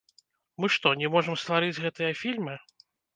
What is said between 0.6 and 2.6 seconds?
Мы што, не можам стварыць гэтыя фільмы?